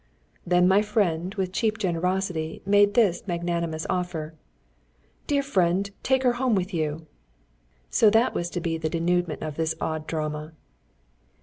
[0.47, 4.33] Then my friend, with cheap generosity, made this magnanimous offer:
[5.27, 7.05] "Dear friend, take her home with you."
[7.91, 10.53] So that was to be the dénouement of this odd drama!